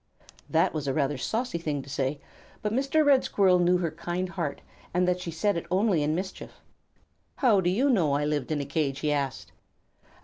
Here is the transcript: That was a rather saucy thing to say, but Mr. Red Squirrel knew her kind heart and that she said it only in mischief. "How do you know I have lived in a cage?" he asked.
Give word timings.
That 0.49 0.73
was 0.73 0.87
a 0.87 0.95
rather 0.95 1.19
saucy 1.19 1.59
thing 1.59 1.83
to 1.83 1.87
say, 1.87 2.19
but 2.63 2.73
Mr. 2.73 3.05
Red 3.05 3.23
Squirrel 3.23 3.59
knew 3.59 3.77
her 3.77 3.91
kind 3.91 4.29
heart 4.29 4.61
and 4.95 5.07
that 5.07 5.19
she 5.19 5.29
said 5.29 5.55
it 5.57 5.67
only 5.69 6.01
in 6.01 6.15
mischief. 6.15 6.59
"How 7.35 7.61
do 7.61 7.69
you 7.69 7.87
know 7.87 8.13
I 8.13 8.21
have 8.21 8.29
lived 8.31 8.51
in 8.51 8.59
a 8.61 8.65
cage?" 8.65 9.01
he 9.01 9.11
asked. 9.11 9.51